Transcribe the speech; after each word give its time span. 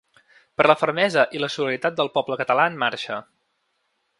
Per 0.61 0.65
la 0.69 0.75
fermesa 0.83 1.25
i 1.39 1.43
la 1.43 1.49
solidaritat 1.55 1.99
del 2.01 2.09
poble 2.17 2.39
català 2.43 2.67
en 2.73 2.81
marxa. 2.85 3.19